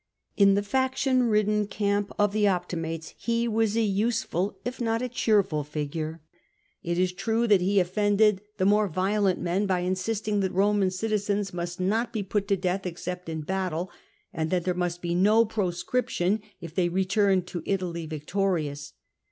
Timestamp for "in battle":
13.29-13.91